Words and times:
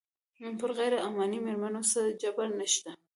پر 0.59 0.71
غیر 0.77 0.93
عماني 1.05 1.39
مېرمنو 1.45 1.81
څه 1.91 2.01
جبر 2.21 2.47
نه 2.59 2.67
شته. 2.73 2.91